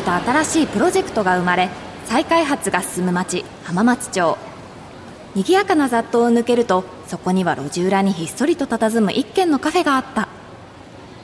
[0.00, 1.70] 々と新しいプロジェクトが生まれ
[2.06, 4.36] 再開発が進む町浜松町。
[5.34, 10.28] 賑やかな雑踏を抜けるとそこには路地裏にひっそりと佇む一軒のカフェがあった。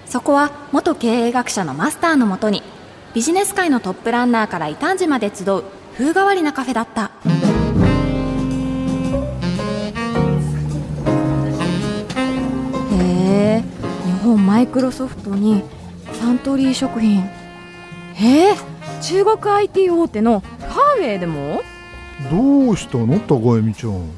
[0.07, 2.63] そこは元経営学者のマスターのもとに
[3.15, 5.65] ビジネス界のトップランナーから異端児まで集う
[5.97, 7.11] 風変わりなカフェだった。
[12.93, 13.65] へえ
[14.07, 15.63] 日本マイクロソフトに
[16.13, 17.29] サントリー食品
[18.21, 18.55] へえ
[19.01, 21.63] 中国 IT 大手のファーウェイでも？
[22.31, 24.11] どうしたの高恵美ちゃん？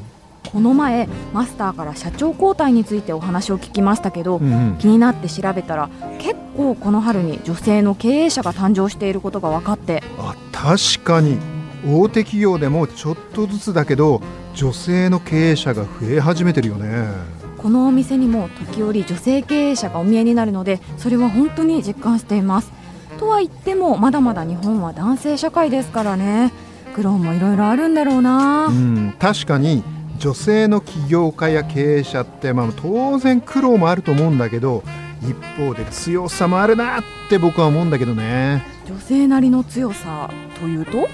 [0.51, 4.77] この前マスターから社長交代についてお話を聞きましたけど、うんうん。
[4.79, 5.89] 気になって調べたら
[6.19, 10.03] 結構この春に女性の経営者が誕生していることが分かって。
[10.19, 11.39] あ確かに。
[11.87, 14.21] 大手企業でもちょっとずつだけど
[14.55, 17.07] 女性の経営者が増え始めてるよね。
[17.57, 22.73] このお店にも時折女性経営者がお見えになるのでそれは本当に実感しています
[23.23, 26.53] とは言ってもまだまだ日本は男性社会ですからね。
[26.93, 28.67] 苦労もいろいろあるんだろうな。
[28.67, 29.85] うん確かに
[30.19, 34.83] 女性の起業家や経営者って、まあ、当然苦労もあると思うんだけど
[35.23, 38.65] 一方で強さもあるなって僕は思うんだけどね。
[38.89, 40.29] 女性なりの強さ
[40.61, 41.09] というと？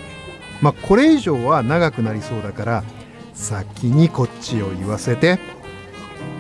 [0.62, 2.84] まあこれ以上は長くなりそうだから
[3.34, 5.39] 先にこっちを言わせて。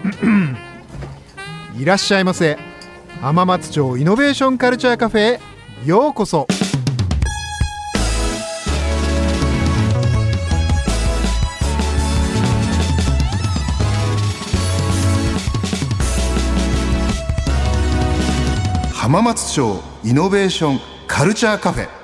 [1.78, 2.56] いらっしゃいませ。
[3.20, 6.46] 浜松町イノベーションカルチャーカフェへようこそ。
[18.92, 21.97] 浜松町イノベーションカルチャーカフェ。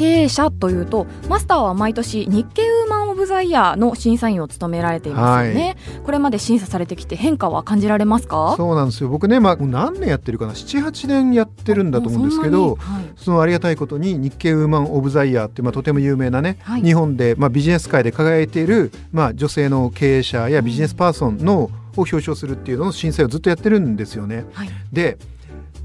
[0.00, 8.54] 経営者というとマスターは毎年日経ウーマン・オブ・ザ・イヤーの審査員を務められていますよね、これまで審査されてきて変化は感じられますか？
[8.56, 9.10] そうなんですよ。
[9.10, 13.04] 僕ね、まあ、何年やってるかな？78年やってるんだと思うんですけどはい。
[13.16, 16.82] そのありがたいことに日経ウーマン・オブ・ザ・イヤーってまあ、とても有名なね、はい。
[16.82, 24.46] 日本で、まあ、ビジネス界で輝いている、まあ、女性の経営者やビジネスパーソンのを表彰するっていうのの審査をずっとやってるんですよね。
[24.54, 24.70] はい。
[24.92, 25.18] で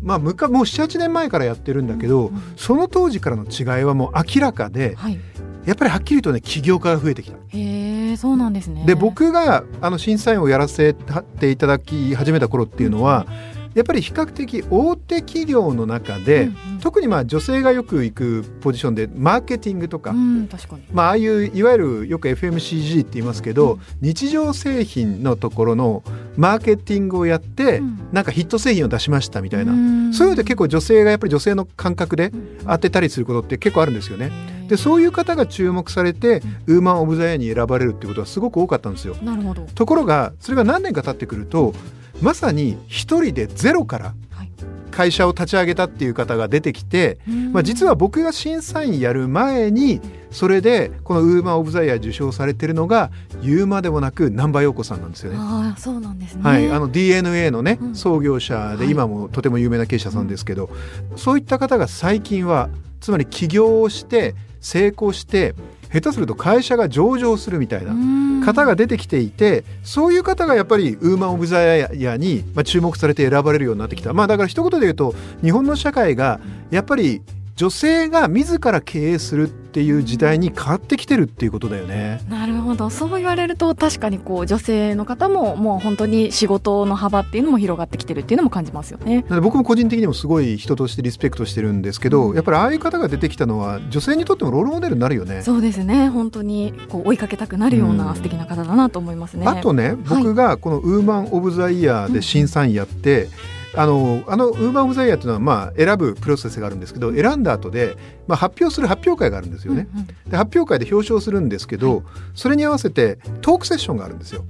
[0.06, 5.20] まあ、むかもう78年前からやってるんだけど、うんうんその当時からの違いはもう明らかではい、
[5.66, 7.38] やっぱりはっきりとね起業家が増えてきた。
[7.38, 8.86] へえそうなんですね。
[8.86, 13.26] で僕があの審査員をやらせていただき始めた頃っていうのは、
[13.76, 16.80] やっぱり比較的大手企業の中で、うんうん。
[16.80, 20.84] 特にまあ女性がよく行くポジションでマーケティングとか、うん確かに。
[20.94, 26.04] まあああいういわゆるよく FMCG って言いますけど、日常製品のところの
[26.38, 28.00] マーケティングをやって、うん。
[28.14, 30.14] なんかヒット製品を出しましたみたいな、うん。
[30.14, 34.32] そういうので結構女性がやっぱり女性の感覚でうん当てたりすることって結構あるんですよね。
[34.68, 39.16] でそういう方が注目されて、ウーマン・オブ・ザ・イヤーに選ばれるってことはすごく多かったんですよ。
[39.22, 39.64] なるほど。
[39.76, 41.74] ところがそれが何年か経ってくると
[42.22, 44.52] まさに一人でゼロからはい。
[44.92, 47.20] 会社を立ち上げたっていう方が出てきて、
[47.52, 50.00] まあ、実は僕が審査員やる前に
[50.32, 53.12] それでこのウーマン・オブ・ザ・イヤー受賞されてるのが
[53.42, 55.38] 言うまでもなく南波陽子さんなんですよね。
[55.40, 56.44] ああそうなんですね。
[56.44, 57.96] はい、あの DNA のね、うん。
[57.96, 58.92] 創業者ではい。
[58.92, 60.70] 今もとても有名な経営者さんですけど、
[61.18, 62.70] そういった方が最近は
[63.02, 65.56] つまり起業をして成功して
[65.92, 74.14] 下手すると会社が上場するみたいな方が出てきていてそういう方がやっぱりウーマン・オブ・ザ・イヤーにまあ注目されて選ばれるようになってきた。
[74.14, 76.40] まあだから一言で言うと日本の社会が
[76.72, 77.22] やっぱり
[77.56, 82.20] 女性が自ら経営するっていう時代に変わってきてるっていうことだよね。
[82.30, 89.24] なるほどそう言われると確かにこう女性の方ももう本当に仕事の幅っていうのも広がってきてるっていうのも感じますよね。
[89.42, 95.42] 僕も個人的にもすごい人としてリスペクトしてるんですけど、うんやっぱりああいう方が出てきたのは女性にとってもロールモデルになるよね。
[95.42, 99.48] そうですね本当にこう追いかけたくなるよううんな素敵な方だなと思いますね。
[99.48, 103.30] あとね僕がこのウーマン・オブ・ザ・イヤーで審査員やって、
[103.78, 109.88] あのあのウーマン・オブ・ザ・イヤーっていうのはまあ選ぶプロセスがあるんですけど選んだ後でまあ発表する発表会があるんですよね。
[109.94, 114.44] うんうんで発表会で表彰するんですけど、それに合わせてトークセッションがあるんですよ。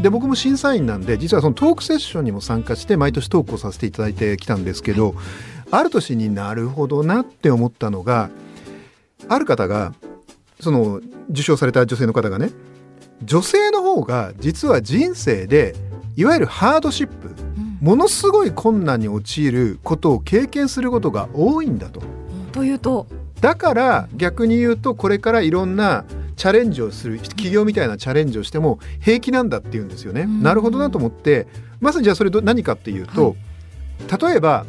[0.00, 5.14] で僕も審査員なんで実はそのトークセッションにも参加して毎年トークをさせていただいてきたんですけど、
[5.70, 8.30] ある年になるほどなって思ったのが
[9.28, 9.94] ある方が
[10.58, 11.00] その
[11.30, 12.50] 受賞された女性の方がね
[13.22, 15.74] 女性の方が実は人生で
[16.16, 17.49] いわゆるハードシップうん
[17.80, 22.02] ものすごい困難に陥ることを経験することが多いんだと。
[22.52, 23.06] というと？
[23.40, 26.04] だから逆に言うとこれからいろんな
[26.36, 30.22] チャレンジをする企業みたいなチャレンジをしても平気なんだって言うんですよね。
[30.22, 30.42] うん。
[30.42, 31.46] なるほどなと思って。
[31.80, 33.34] まずじゃあそれど何かっていうと、は
[34.28, 34.30] い。
[34.30, 34.66] 例えば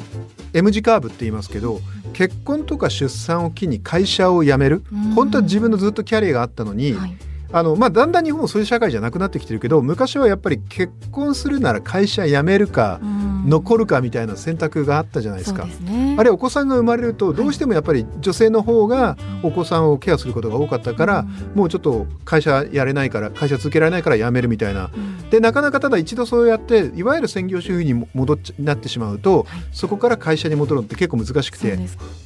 [0.54, 1.80] M 字カーブって言いますけど
[2.14, 4.84] 結婚とか出産を機に会社を辞める。
[5.16, 7.18] 本当は自分のずっとキャリアがあったのに、はい
[7.54, 13.00] あのまあ、だんだん日本もそういう社会じゃなくなってきてるけど昔はやっぱり結婚するなら会社辞めるか
[13.46, 15.68] 残るかみたいな選択があったじゃないですか。
[15.68, 21.26] すね、あれお子さんが生まれるとどうしてもやっぱり女性の方がお子さんをケアすることが多かったから、
[21.56, 24.92] もうちょっと会社やれないから会社続けられないから辞めるみたいな。
[25.30, 31.80] でなかなかただ一度そうやっていわゆる専業主婦に戻っなってしまうと、そこから会社に戻るのって結構難しくて、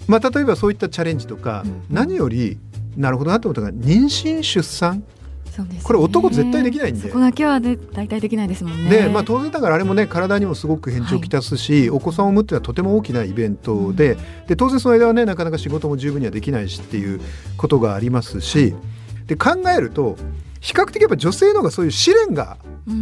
[0.07, 2.57] まあ、例えばそういったチャレンジとか、何より
[2.95, 5.03] なるほどなと思ったのが妊娠出産。
[5.55, 7.07] そうです、ね、これ男絶対できないんで。
[7.07, 8.89] そこだけは、ね、大体できないですもんね。
[8.89, 17.21] で、まあ、当然だからあれもね体にもすごく変調をきたすし、はい、お子さんを産むっていうのはとても大きなイベントでうん、で当然その間はねなかなか仕事も十分にはできないしっていう
[17.57, 18.75] ことがありますし
[19.27, 20.17] で考えると
[20.59, 22.57] 比較的やっぱ女性の方がそういう試練が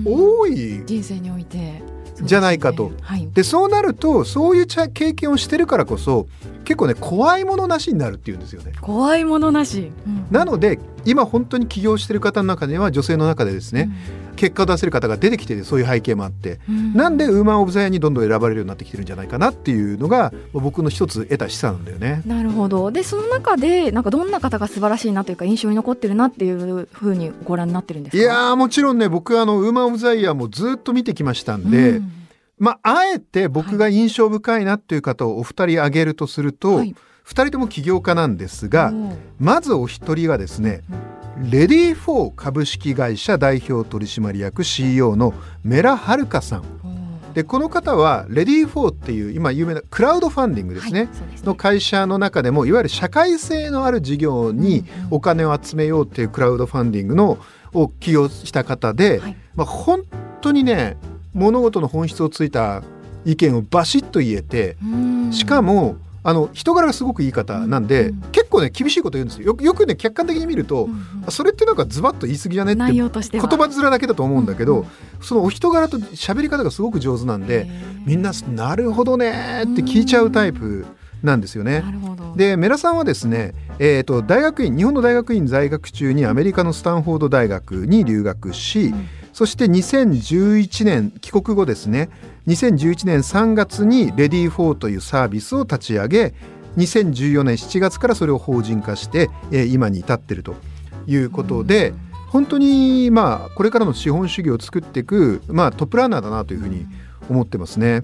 [0.05, 1.81] 多い、うん、人生において。
[2.21, 2.91] じゃないかと。
[3.01, 6.27] はい、でそうなるとそういう経験をしてるからこそ
[6.63, 8.73] 結構ね怖いものなしになるっていうんですよね。
[8.81, 13.89] 怖いものなし、うん、なので今本当に起業してる方の中では女性の中でですね、
[14.31, 22.21] うん、結果を出せる方が出てきてそういう背景もあって、うん、なんでウーマン・オブ・ザ・イヤーにどんどん選ばれるようになってきてるんじゃないかなっていうのが僕の一つ得た示唆なんだよね。
[22.25, 28.23] なるほどでその中でなんかどんな方が素晴らしいなというか印象に残ってるなっていうふうにご覧になってるんですか？
[28.23, 31.89] いやもちろんね僕あのウーマン・オブ・ザ・イヤーもずっと見てきましたんで。
[31.89, 32.22] うん
[32.63, 36.95] まあ、あえて僕が印象深いなっていう方をお二人挙げるとすると、はい、
[37.25, 38.93] 2人とも起業家なんですが
[39.37, 40.81] まずお一人がですね、
[41.51, 46.63] レディー・フォー株式会社代表取締役 CEO のメラ・ハルカさん。
[47.33, 50.99] でこの方はレディー・フォーっていう今有名なクラウドファンディングですね。
[50.99, 51.27] はい、すね。
[51.43, 57.39] の会社の中でもいわゆる社会性のある事業にお金を集めようっていうクラウドファンディングの
[57.73, 60.03] を起用した方で、はい、まあ、本
[60.39, 60.95] 当にね
[61.33, 62.83] 物事の本質をついた
[63.25, 64.77] 意見をバシッと言えて
[65.31, 69.57] しかもあの人柄がすごくいい方なんで、うん、結構ね厳しいこと言うんですよ。
[69.59, 74.87] よくね客観的に見ると、うん、それってなんかズバッと言い過ぎじゃねって言葉面だけだと思うんだけど、うん、
[75.21, 77.67] そのお人柄と喋り方がすごく上手なんで
[78.05, 80.85] みんな「なるほどね」って聞いちゃうタイプ
[81.21, 81.83] なんですよね。
[82.37, 88.93] でメラさんはですね、えーと、大学院日本の大学院在学中にアメリカのスタンフォード大学に留学し、
[89.33, 92.09] そして2011年帰国後ですね
[92.47, 96.33] 2011年3月にレディー4というサービスを立ち上げ
[96.77, 100.55] 2014年7月からそれを法人化して、えー、今に至っていると
[101.07, 101.93] いうことで、
[102.29, 106.87] 本当にまあこれからの資本主義を作っていく、まあ、トップランナーだなというふうに
[107.29, 108.01] 思ってますね。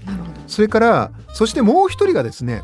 [0.47, 2.61] それからそしてもう一人がですね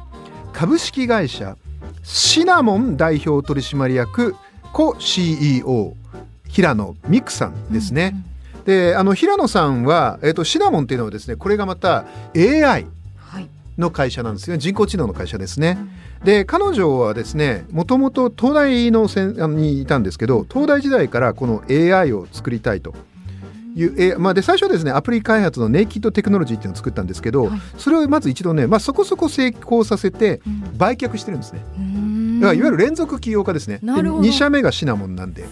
[0.54, 1.58] 株式会社
[2.04, 4.36] シナモン代表取締役
[4.74, 5.96] コ CEO
[6.48, 8.12] 平野美久さんですね。
[8.14, 8.35] うんうん
[8.66, 12.88] であの平野さんは、えーと、シナモンっていうのはですねこれがまた AI
[13.78, 15.78] の会社なんですね人工知能の会社ですね。
[16.24, 22.94] で彼女はですねもともと東大のせんにいたんですけど東大時代からこの AI を作りたいと。
[23.78, 30.40] いうえまあ、で最初はですねアプリ開発のネイキッドテクノロジーっていうのを作ったんですけど、はい、それをまず一度ね、まあ、そこそこ成功させて
[30.78, 31.60] 売却してるんですね。
[32.40, 33.80] だからいわゆる連続起業家ですね。
[33.84, 35.46] 2社目がシナモンなんで。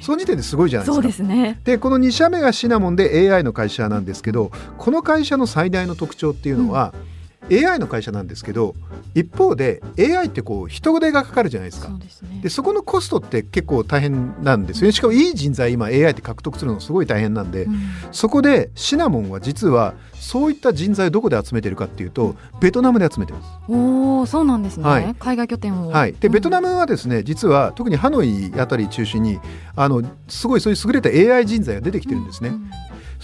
[0.00, 1.02] その時点ですごいじゃないですか。
[1.02, 1.60] そうですね。
[1.64, 7.13] でこの2社目がシナモンで AI の会社なんですけど、この会社の最大の特徴っていうのは、うん
[7.50, 8.74] AI の会社なんですけど
[9.14, 11.88] 一方で AI ってこう人手がかかるじゃないですか。
[11.88, 14.92] そで、ね、そこのコストって結構大変なんですよね。
[14.92, 17.78] しかもいい人材今 AI って獲得するのすごい大変なんで、うん、
[18.12, 23.48] そこでシナモンは実はそういった人材をどこで集めてるかっていうとベトナムで集めてます。
[23.68, 24.84] おお、そうなんですね。
[24.84, 25.90] はい、海外拠点を。
[25.90, 26.14] はい。
[26.14, 29.38] で、ベトナムはですね、実は特にハノイあたり中心に
[29.76, 32.48] あのすごいそういう優れた AI 人材が出てきてるんですね。
[32.48, 32.70] うんうん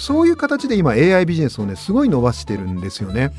[0.00, 3.32] そういう形で今 AI ビジネスをねすごい伸ばしてるんですよね。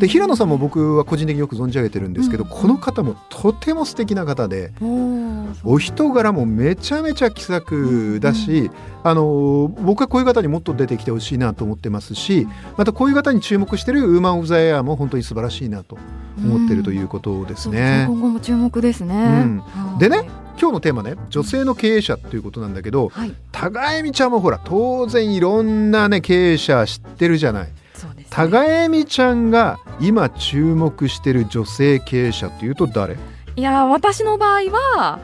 [0.00, 4.72] で平野さんも僕は個人的によく存じ上げてるんですけど、うん、この方もとても素敵な方で
[5.62, 8.70] お人柄もめちゃめちゃ気さくだし、うん、
[9.04, 15.98] あの僕はこういう方にもっと出てきてほしいなと思ってますしまたこういう方に注目してるウーマン・オブ・ザ・エアも本当に素晴らしいなと
[16.38, 18.06] 思ってるということですね。
[18.08, 19.60] うん、今後も注目ですね、
[19.98, 20.28] でね
[20.60, 27.66] 今日のテーマね女性の経営者っていうことなんだけど、はい、高恵美ちゃんもほら当然いろんなね経営者知ってるじゃない。
[27.66, 27.72] ね、
[28.30, 33.16] 高恵美ちゃんが今注目してる女性経営者っていうと誰？
[33.56, 35.18] いや私の場合は、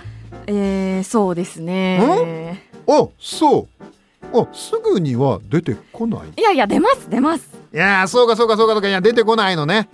[0.48, 2.60] えー、そうですね。
[2.88, 3.68] あそ
[4.32, 6.32] うあすぐには出てこない？
[6.36, 9.88] いやいや出ます出ますいやそうかそうかそうかそうかいや出てこないのね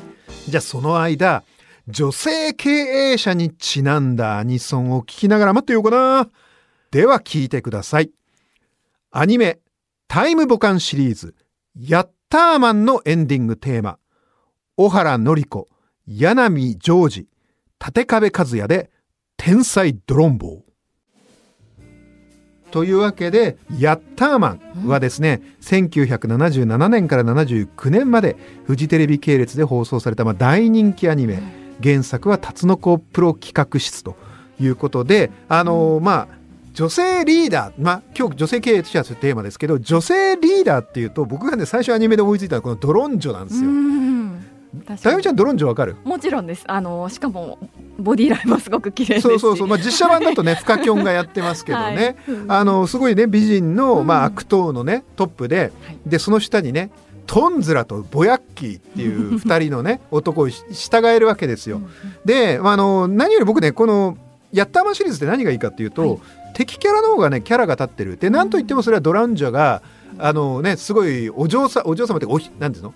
[0.48, 1.42] じゃあその間
[1.88, 6.30] 女性経営者にちなんだアニソンを聞きながら待ってようかな。
[6.90, 8.10] では聞いてください。
[9.12, 9.58] アニメ、
[10.06, 11.34] タイムボカンシリーズ、
[11.76, 13.98] ヤッターマンのエンディングテーマ、
[14.76, 15.66] 小原紀子
[16.06, 17.26] 柳ジョージ
[17.84, 18.88] 立壁和也で
[19.36, 20.60] 天才ドロンボー。
[22.70, 31.42] というわけで「ヤッターマン」はですね、うん、1977年から79年までフジテレビ系列で放送された、まあ、大人気アニメ
[31.82, 34.14] 原作は「タツノコプロ企画室」と
[34.60, 36.39] いうことであのー、まあ
[36.72, 43.70] 女性リーダー、まあ、今日女性経営者というテーマですけど女性リーダーっていうと僕がね最初アニメで思いついたのはこのドロンジョなんですよ。
[44.96, 45.96] たゆみちゃんドロンジョわかる？
[46.04, 46.62] もちろんです。
[46.68, 47.58] あのしかも
[47.98, 55.72] ボディラインもすごく綺麗ですそうそうそう、まあ、実写版だとねフカキョンがやってますけどね、 はい、あのすごいね美人の、まあ、悪党のねトップで、
[56.06, 56.90] でその下にね
[57.26, 61.80] トンズラとボヤッキーっていう 2人のね男を従えるわけですよ。
[62.24, 64.16] で、あの何より僕ねこの
[64.52, 66.20] 「ヤッターマン」シリーズって何がいいかっていうと、はい、
[66.54, 68.16] 敵キャラの方がねキャラが立ってる。
[68.16, 69.82] で何と言ってもそれはドランジャが
[70.18, 72.94] あのねすごいお嬢さお嬢様っておひなんていうの？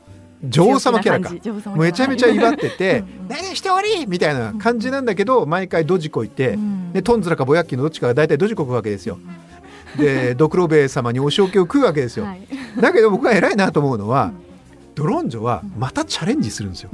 [0.49, 1.31] 女王様キャラか。
[1.77, 6.59] めちゃめちゃ威張ってて「何しており!」みたいな感じなんだけど毎回ドジこいて、
[6.93, 9.19] でトンズラかボヤッキーのどっちかが大体ドジこくわけですよ。
[9.97, 12.27] で ドクロベエ様にお仕置きを食うわけですよ。
[12.81, 14.33] だけど僕が偉いなと思うのは、
[14.95, 16.91] ドロンジョはまたチャレンジするんですよ。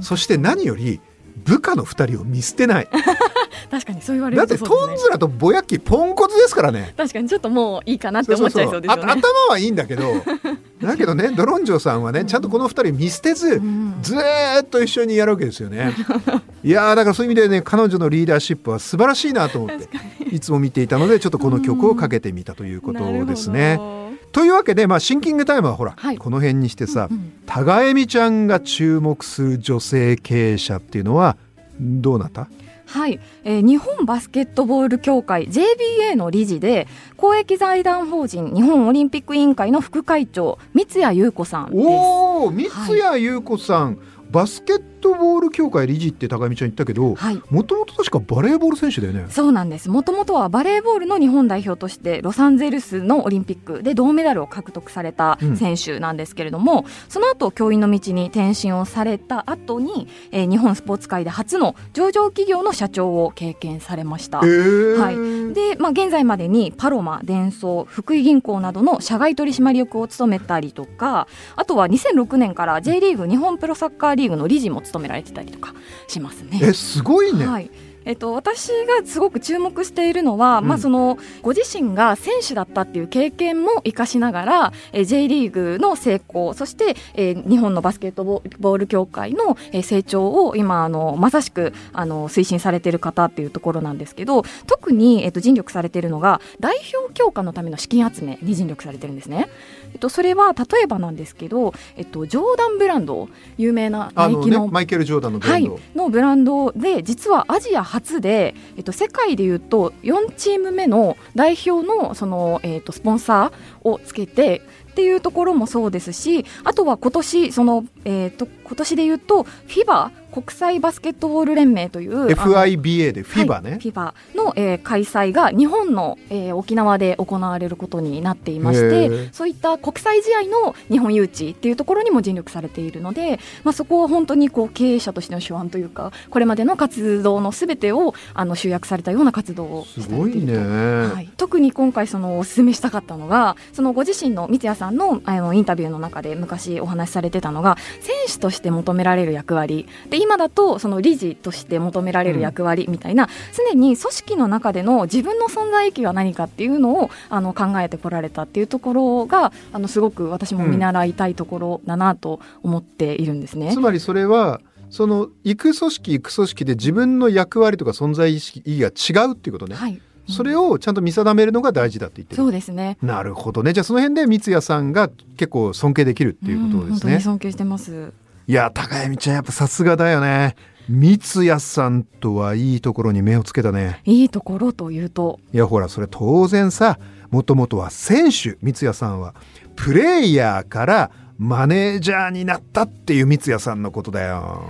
[0.00, 1.00] そして何より
[1.44, 2.88] 部下の2人を見捨てない。
[3.70, 6.92] 確かにそう言われる、ね、だってトンズラとぼやっきポンコツですからね。
[6.96, 9.12] 確かにちょっともういいかなって思っちゃいそうですよね。
[9.12, 10.12] 頭はいいんだけど。
[10.82, 15.92] だけどねドロンジョさんはねちゃんとこの2人見捨てず、うん、ずっと一緒にやるわけですよね。
[16.64, 19.88] いやだからそういう意味でね彼女のリーダーシップは素晴らしいなと思って
[20.30, 24.01] いつも見ていたのでちょっとこの曲をかけてみたということですね。
[24.32, 31.36] というわけで、まあ、シンキングタイムはほら、はい、この辺にしてさ、うんうん、高恵美ちゃんが注目する女性経営者っていうのは
[31.80, 32.48] どうなった？
[32.86, 41.86] はい、えー、日本バスケットボール協会 JBA の理事で公益財団法人日本オリンピック委員会の副会長三谷優子さんです。
[41.86, 43.96] お三谷優子さん、はい
[44.32, 47.16] バスケットボール協会理事って高見ちゃん言ったけど
[47.50, 49.26] もともと確かバレーボール選手だよね。
[49.28, 49.90] そうなんです。
[49.90, 65.54] もともとはバレーボールの日本代表としてロサンゼルスのオリンピックで銅メダルを獲得された選手なんですけれども、うん、その後教員の道に転身をされた後に、えー、日本スポーツ界で初の上場企業の社長を経験されました、えー、はい。
[65.54, 75.74] でまあ、現在までにパロマ、デンソー、福井銀行などの社外取締役を務めたりとかあとは2006年から J リーグ日本プロサッカーリーグの理事も務められてたりとか
[76.08, 76.60] しますね。
[76.62, 77.70] えすごいね、はい
[78.04, 99.48] えっと、私がすごく注目しているのは、うん、まあ、そのご自身が選手だったっていう経験も生かしながら、え J リーグの成功そして、えー、日本のバスケットボール協会の、え成長を今あのまさしくあの推進されている方っていうところなんですけど特に、えっと、尽力されているのが代表強化のための資金集めに尽力されてるんですね。
[99.92, 149.86] えっと、それは例えばなんですけど、えっと、ジョーダンブランド有名なナイキの、ね、マイケル・ジョーダンのブランド、はい、のブランドで実はアジア初で、えっと、世界でいうと4チーム目の代表のその、えっと、スポンサーをつけてっていうところもそうですしあとは今年その、えーと、今年でいうと FIBA 国際バスケットボール連盟という FIBA で FIBA ね、はい、FIBA の、えー、開催が日本の、えー、沖縄で行われることになっていましてそういった国際試合の日本誘致っていうところにも尽力されているので、まあ、そこは本当にこう経営者としての手腕というかこれまでの活動のすべてをあの集約されたような活動をすごいね、はい、特に今回そのお勧めしたかったのがそのご自身の三谷さんのあのインタビューの中で昔お話しされてたのが選手として求められる役割。
[150.08, 153.28] で今だとその理事として求められる役割みたいな、うん、
[153.72, 163.68] 常に組織の中での自分の存在意義は何かっていうのをあの考えてこられたっていうところがあのすごく私も見習いたいところだなと思っているんですね。
[163.68, 164.60] うん、つまりそれは
[164.90, 169.74] その行く組織行く組織で自分の役割とか存在意識が違うっていうことね。
[169.74, 172.36] はいそれをちゃんと見定めるのが大事だって言ってる。
[172.36, 172.96] そうですね。
[173.02, 173.72] なるほどね。
[173.72, 177.18] じゃあその辺で三谷さんが結構尊敬できるっていうことですね。
[177.20, 178.12] 尊敬してます。
[178.46, 180.56] いや高闇ちゃんやっぱさすがだよね。
[180.88, 184.00] 三谷さんとはいいところに目をつけたね。
[184.04, 185.38] いいところというと。
[185.52, 186.98] いやほらそれ当然さ
[187.30, 189.34] もともとは選手三谷さんは
[189.76, 194.64] プレイヤーからマネージャーになったっていう三谷さんのことだよ。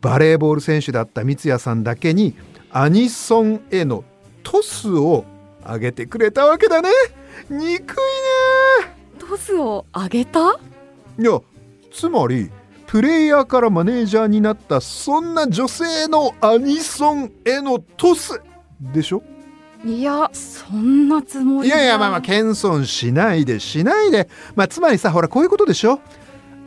[0.00, 2.36] バレーボール選手だった三谷さんだけに
[2.70, 4.04] アニソンへの
[4.44, 5.24] トスを
[5.64, 6.90] 上げてくれたわけだね。
[7.50, 7.84] 憎いね。
[9.18, 10.60] トスを上げた？
[11.18, 11.40] いや
[11.92, 12.50] つまり
[12.96, 18.40] プレイヤーからマネージャーになったそんな女性のアニソンへのトス
[18.80, 19.22] でしょ？
[19.84, 21.70] いやそんなつもりい。
[21.70, 24.30] やいやまあまあ謙遜しないでしないで。
[24.54, 26.00] まあつまりさほらこういうことでしょ？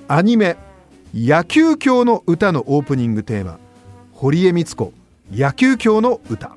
[0.08, 0.56] アニメ
[1.16, 3.58] 野球教の歌のオープニングテーマ。
[4.14, 4.94] 堀江光子
[5.34, 6.56] 野球教の歌。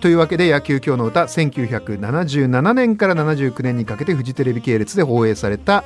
[0.00, 5.82] というわけで野球教の歌1977年から79年にかけてフジテレビ系列で放映された、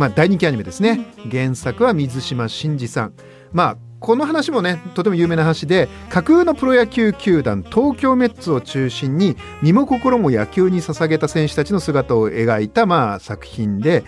[0.00, 1.12] まあ、大人気アニメですね。
[1.30, 3.12] 原作は水島新司さん。
[3.52, 14.02] まあこの話もねとても有名な話で架空のプロ野球球団東京メッツを中心に身も心も野球に捧げた選手たちの姿を描いたまあ作品で、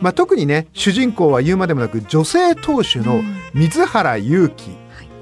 [0.00, 3.20] まあ、特にね主人公は言うまでもなく女性投手の
[3.52, 4.70] 水原勇気、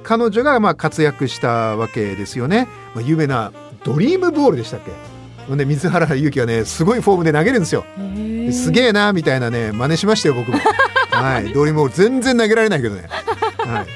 [0.05, 2.69] 彼女がまあ活躍したわけですよね。
[2.95, 3.53] まあ、有名な
[3.83, 5.14] ドリームボールでしたっけ？
[5.49, 7.85] ほんで水原勇気はねすごいフォームで投げるんですよ。
[8.53, 10.59] すげえなみたいなね真似しましたよ僕も。
[11.11, 13.09] はい、ドリームボール全然投げられないけどね。
[13.59, 13.87] はい。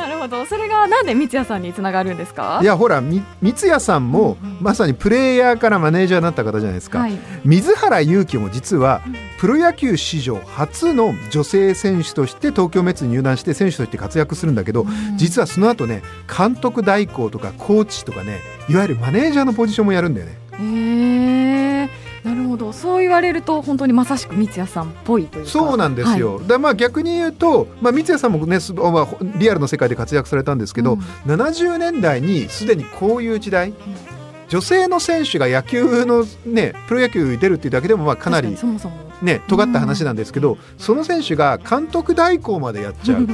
[0.00, 0.46] なるほど。
[0.46, 2.60] それがなんで三谷さんにつながるんですか？
[2.62, 4.56] いやほらみ三谷さんも、うんうん。
[4.60, 7.18] まさにプレイヤーからマネージャーになった方じゃないですか、はい。
[7.44, 9.16] 水原勇気も実はうん。
[9.38, 14.84] プロ野球史上初の女性選手として東京メッツに入団して選手として活躍するんだけど、
[15.16, 20.38] 実はその後ね監督代行とかコーチとかねいわゆるマネージャーのポジションもやるんだよね。
[20.60, 21.90] へえ
[22.24, 22.72] なるほど。
[22.72, 25.50] そう言われると本当にまさしく三谷さんっぽいというか。
[25.50, 31.00] そうなんですよ、だまあ逆に言うと、まあ、三谷さんもね、すまあ、ほリアルの世界で活躍されたんですけど、うん。
[31.32, 33.72] 70年代にすでにこういう時代、
[34.48, 43.28] 女性の選手が野球のねプロ野球に出るっていうだけでもまあかなりそもそもね尖った話なんですけど、その選手が監督代行までやっちゃうっ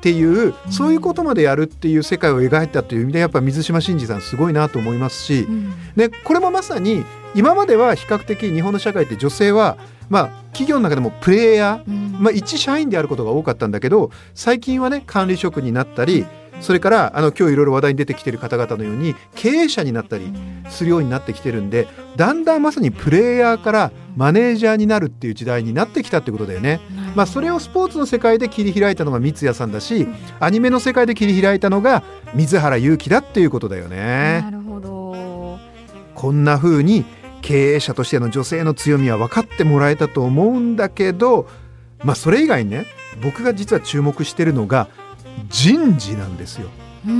[0.00, 5.72] ていう、そういうことまでやるっていう世界を描いたという意味でやっぱ水島新司さんすごいなと思いますし、うん。
[5.96, 7.04] でこれもまさに
[7.34, 9.78] 今までは比較的日本の社会って女性は
[10.08, 12.22] まあ企業の中でもプレイヤー、うん。
[12.22, 16.26] まあ、一社員であることが多かったんだけど最近はね管理職になったり
[16.60, 20.32] それからあの今日いろいろ話題に出てきている方々のように経営者になったり
[20.68, 26.80] するようになってきてるんでだんだんまさにプレイヤーからマネージャーになるっていう時代になってきたってことだよね。
[27.14, 30.06] まあ、それをスポーツの世界で切り開いたのが三谷さんだし
[30.38, 34.42] アニメの世界で切り開いたのが水原勇気だっていうことだよね。
[34.42, 35.58] なるほど
[36.14, 37.04] こんな風に
[37.42, 41.48] 経営者としての女性の強みは分かってもらえたと思うんだけど
[42.04, 42.86] まあそれ以外にね
[43.22, 44.88] 僕が実は注目してるのが
[45.48, 46.68] 人事なんですよ。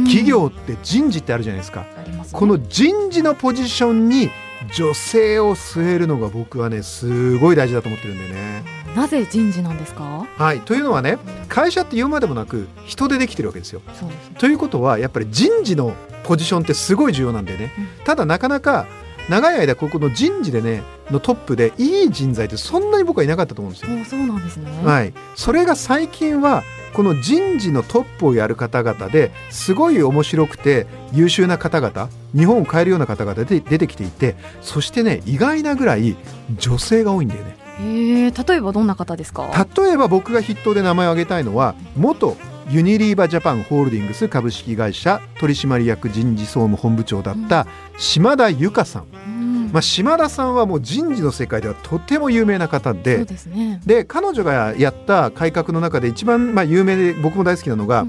[0.04, 1.80] 企業って人事ってあるじゃないですか。
[1.80, 1.88] ね
[2.32, 4.30] この人事のポジションに
[4.74, 8.62] 女性を据えるのが僕はねすごい大事だと思ってるんだよね。
[8.94, 10.26] なぜ人事なんですか？
[10.36, 13.80] はい、というのはね会社って言うまでもなく人でできてるわけですよ。
[13.94, 17.72] すねということはやっぱり人事のポジションってすごい重要なんでね、
[18.04, 18.86] ただなかなか
[19.30, 23.98] 長い間ここの人事でねのトップでいい人材ってそんなに僕はいなかったと思うんですよ。
[23.98, 36.16] おそうなんですねはい、それが最近はこの人事のトップをやる方々ですごい面白くて優秀な方々日本を変えるような方々で出てきていてそしてね意外なぐらい
[36.58, 37.56] 女性が多いんだよね。
[37.80, 39.48] 例えばどんな方ですか？
[39.76, 42.36] 例えば僕が筆頭で名前を挙げたいのは元
[42.70, 47.66] ユニリーバジャパンホールディングス株式会社取締役人事総務本部長だった
[47.98, 49.72] 島田由香さん、うん。
[49.72, 53.80] まあ、島田さんはもう人事の世界ではとても有名な方でですね。
[53.84, 58.06] で彼女がやった改革の中で一番まあ有名で僕も大好きなのが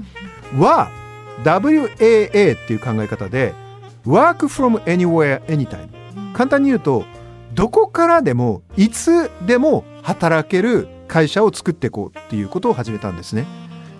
[0.54, 0.60] うん。
[0.60, 0.92] は
[1.42, 3.54] WAA っていう考え方で
[4.06, 5.88] Work from anywhere anytime
[6.34, 7.04] 簡単に言うと
[7.52, 13.44] どこからでもいつでも働ける会社を作っていこうっていうことを始めたんですね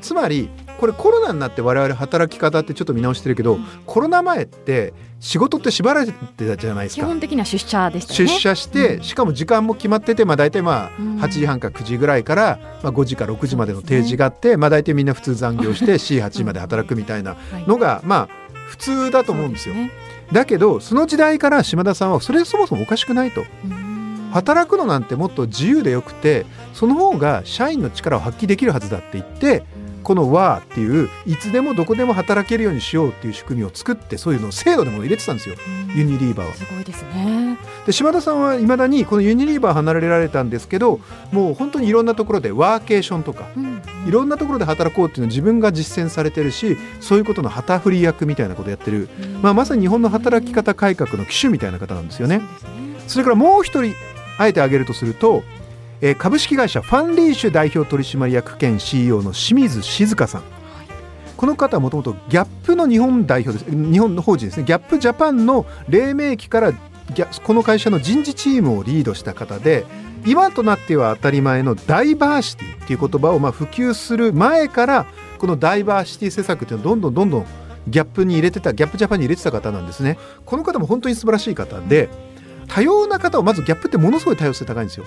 [0.03, 3.65] つまりこれコロナになって我々働き方ってちょっと見直してるけど、うん。
[3.87, 7.03] コロナ前って仕事って縛られてたじゃないですか。
[7.03, 9.03] 基本的には出社でしたよ出ね社して、うん。
[9.03, 11.21] しかも時間も決まってて、まあ、大体まあうん。
[11.21, 17.65] 8時半か9時ぐらいから、まあ、5時か6時までの定時があって、まあ、大体みんな普通残業して C8 時まで働くみたいなはい。
[17.69, 19.75] のが、まあ普通だと思うんですよ。
[19.75, 19.91] そうね。
[20.33, 23.45] だけどその時代から島田さんはそれそもそもおかしくないと。
[23.65, 24.31] うん。
[24.33, 29.63] 働くのなんてもっと自由でよくてその方が社員の力を発揮できるはずだって言って
[30.03, 35.57] この「和」っていういつでもどこでも働けるようにしようっていう仕組みを作ってそういうのを制度でも入れてたんですよ。
[35.67, 35.97] うん。
[35.97, 36.55] ユニリーバーは。
[36.55, 37.57] すごいですね。
[37.87, 41.01] で島田さんはいまだにこのユニリーバー離れられたんですけど
[41.33, 43.83] もう本当にいろんなところでワーケーションとかうん。
[44.07, 49.09] いろんなところで働こうっていうのを自分が実践されてるしそういうことの旗振り役みたいなことやってる、
[49.43, 52.39] まあ、まさに日本の働き方改革の機種みたいな方なんですよね。
[52.39, 52.45] ね。
[53.07, 53.95] それからもう一人
[54.39, 55.45] あえて挙げるとすると、
[56.03, 60.43] えー株式会社ファンリーシュ代表取締役兼 CEO の清水静香さん。
[61.37, 63.71] この方はもともとギャップの日本代表です。
[63.71, 64.65] 日本の法人ですね。
[64.65, 66.73] ギャップジャパンの黎明期から
[67.45, 69.85] この会社の人事チームをリードした方で
[70.27, 75.07] 今となっては当たり前のダイバーシティっていう言葉をまあ普及する前から
[75.39, 77.47] このダイバーシティ施策っていうのをどんどんどんどん
[77.89, 80.19] ギャップに入れてたギャップジャパンに入れてた方なんですね。
[80.45, 82.09] この方も本当に素晴らしい方で
[82.73, 85.05] 多様な方をまずギャップってものすごい多様性高いんですよ。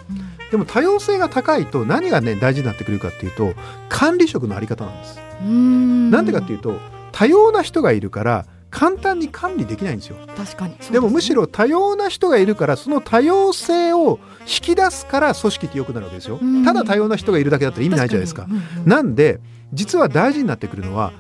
[0.52, 3.56] でも多様性が高いと何がね大事になってくるかっていうと
[3.90, 5.20] 管理職のあり方なんです。
[5.42, 6.78] なんでかっていうと
[7.12, 10.18] 多様な人がいるから簡単に管理できないんですよ。
[10.38, 10.76] 確かに。
[10.92, 16.40] で,、もむしろ多様な人がいるからその多様性を引き出すから組織って良くなるわけですよ。
[16.66, 19.40] ただ多様な人がいるだけだったら意味ないじゃないですか、うんうん、なんで
[19.74, 21.14] 実は大事になってくるのは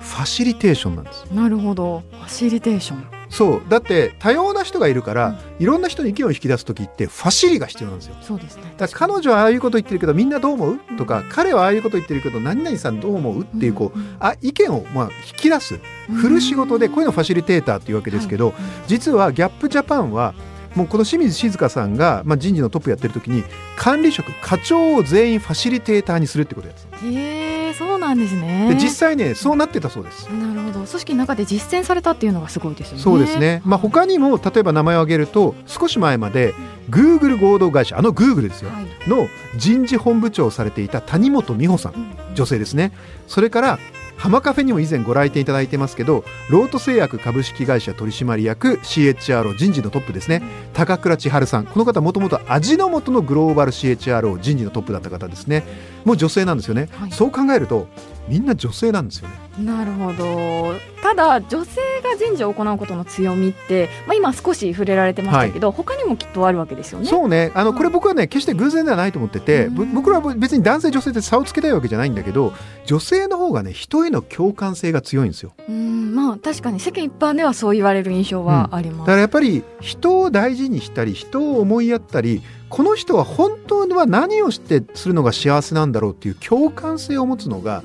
[0.00, 1.26] ファシリテーションなんです。
[1.26, 2.04] なるほど。
[2.10, 3.62] ファシリテーションそう。
[3.68, 8.16] だって多様な人がいるから、うん、いろんな人の意見を引き出す時ってファシリが必要なんですよ。
[8.20, 8.74] そうですね。
[8.76, 13.42] だ彼女はああいうこと言ってるけどみんなどう思う、うん、とか彼はああいうこと言ってるけど何々さんどう思う？
[13.42, 15.80] っていうこう、うん、あ意見をまあ引き出す。
[16.12, 18.52] 振る仕事でこういうのファシリテーターっていうわけですけど、
[18.88, 20.34] 実はギャップジャパンは
[20.74, 23.44] もうこの清水静香さんが、まあ、人事のトップやってる時に
[23.76, 28.68] 管理職課長を全員ファシリテーターにするってことやつへえそうなんですね。
[28.68, 30.26] で実際ねそうなってたそうです。
[30.28, 30.84] なるほど。
[30.84, 33.02] 組織の中で実践されたっていうのがすごいですよね。
[33.02, 36.54] そうですね、まあ、他にも例えば名前を挙げると少し前まで
[36.88, 42.92] グーグル合同会社あのグーグルですよ、はい、の人事本部長をされていた谷本美穂さん、女性ですね。
[43.26, 43.78] それから
[44.20, 50.42] 浜カフェにも以前ご来店いただいてますけどロート製薬株式会社取締役 CHRO 人事のトップですね。
[50.74, 51.64] 高倉千春さん。
[51.64, 55.64] この方もともと味の素のグローバル CHRO 人事のトップだった方ですね。
[56.04, 57.88] もう女性なんですよね、はい、そう考えると
[58.30, 59.34] みんな女性なんですよね。
[59.58, 60.74] なるほど。
[61.02, 67.06] ただ女性が人事を行うことの強みって、まあ、今少し触れられてましたけど、はい、他にもきっとあるわけですよね。
[67.06, 67.50] そうね。
[67.54, 72.52] あのこれ僕はね決して偶然ではないと思ってて、うん、僕らは別に男性女性で差をつけたいわけじゃないんだけど
[72.86, 75.52] 女性の方がね人への共感性が強いんですよ。
[75.68, 76.14] うん。
[76.14, 87.82] まあ確かに世間一般ではそう言われる印象はあります、うん、だからやっぱり人を大事にしたり人を思いやったりこの人は本当は何をしてするのが幸せなんだろうっていう共感性を持つのが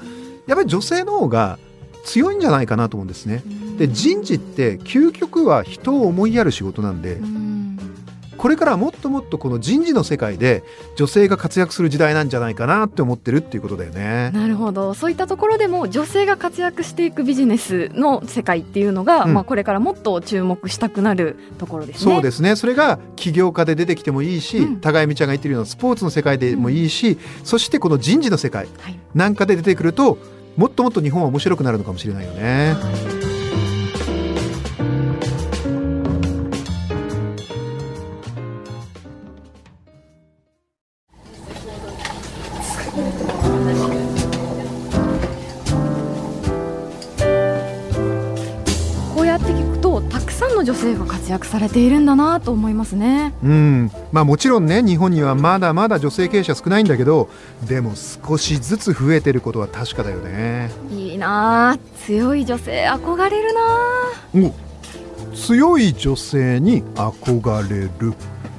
[0.47, 1.57] やっぱり女性の方が
[2.03, 3.43] 強いんじゃないかなと思うんですね。
[3.77, 7.19] で人事って究極は人を思いやる仕事なんで。
[8.37, 10.63] これからもっともっとこの人事の世界で
[10.95, 14.29] 女性が活躍する時代なんじゃないかなって思ってるっていうことだよね。
[14.33, 22.13] なるほどそういったところでも女性が活躍していくビジネスの世界っていうのが、うん、まあ、これからもっと注目したくなるところですね。
[22.13, 28.67] そうですねそれが起業家で出てきてもいいし、うん、高見ちゃんが言ってるようなスポーツの世界でもいいし、うん、そしてこの人事の世界
[29.13, 30.17] なんかで出てくると
[30.55, 32.75] もっともっと日本は面白くなるのかもしれないよね。
[51.25, 53.33] 活躍されているんだなと思いますね。
[53.43, 53.91] うん。
[54.11, 57.29] まあ、もちろんね日本にはまだまだ女性経営者少ないんだけど
[57.67, 60.69] でも少しずつ増えてることは確かだよね。
[60.91, 64.51] いいな強い女性憧れるな
[65.33, 68.13] 強い女性に憧れる。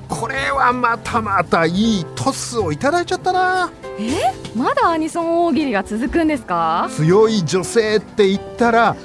[0.08, 3.70] これはまたまたいいトスをいただいちゃったな。
[3.98, 4.34] え？
[4.56, 6.88] まだアニソン大喜利が続くんですか？
[6.90, 8.96] 強い女性って言ったら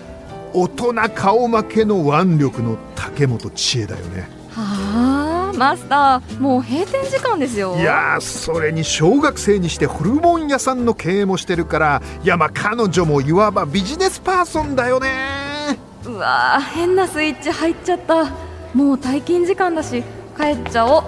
[0.54, 4.30] 大人顔負けの腕力の竹本知恵だよね。
[4.52, 7.78] はあマスターもう閉店時間ですよ。
[7.78, 15.78] いやそれに小学生にしてホルモン屋さんの経営もしてるからいやまあ彼女もいわばビジネスパーソンだよね。
[16.06, 18.26] うわ変なスイッチ入っちゃった。
[18.74, 20.04] もう退勤時間だし
[20.38, 21.04] 帰っちゃおう。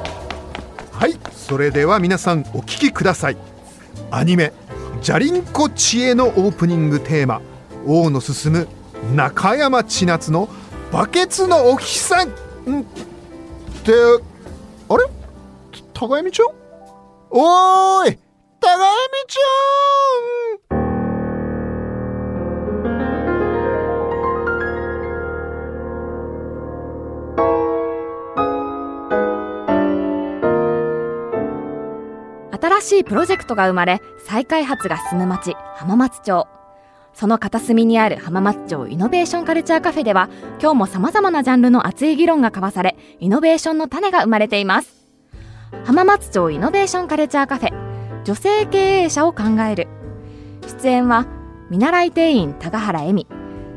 [0.91, 3.37] はいそれでは皆さんお聞きください。
[4.11, 4.53] アニメ
[5.01, 7.41] 「じゃりんこ知恵」のオープニングテーマ
[7.85, 8.67] 「王の進む
[9.11, 10.49] 中山千夏の
[10.91, 12.29] バケツのお日さん。
[12.29, 12.31] っ
[13.83, 13.93] て
[14.89, 15.05] あれ？
[15.93, 16.47] 高闇ちゃん
[17.29, 18.17] おーい！
[18.59, 18.87] 高闇
[19.27, 19.41] ちゃ
[32.59, 36.47] ん新しいプロジェクトが生まれ再開発が進む町浜松町。
[37.13, 45.05] その片隅にある浜松町イノベーションカルチャーカフェでは今日も様々なジャンルの熱い議論が交わされイノベーションの種が生まれています。
[45.85, 49.87] 浜松町イノベーションカルチャーカフェ女性経営者を考える。
[50.67, 51.27] 出演は
[51.69, 53.27] 見習い店員高原恵美。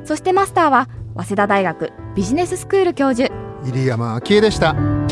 [0.05, 3.33] そしてマスターは早稲田大学ビジネススクール教授。
[3.64, 5.06] 入山昭恵でした。